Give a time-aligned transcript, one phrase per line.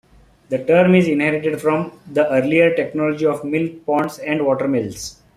[0.49, 5.19] The term is inherited from the earlier technology of mill ponds and watermills.